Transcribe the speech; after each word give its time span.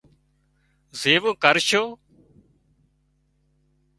زيوون 0.99 1.33
ڪرشو 1.43 1.83